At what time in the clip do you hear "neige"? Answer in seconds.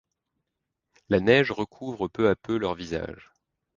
1.19-1.51